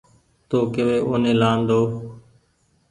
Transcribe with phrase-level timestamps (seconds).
[0.49, 1.81] تو ڪيوي اوني لآن ۮئو